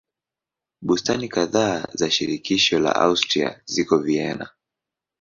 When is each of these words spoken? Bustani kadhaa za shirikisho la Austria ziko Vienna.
Bustani 0.81 1.29
kadhaa 1.35 1.87
za 1.93 2.11
shirikisho 2.11 2.79
la 2.89 2.95
Austria 3.05 3.61
ziko 3.65 3.97
Vienna. 3.97 4.49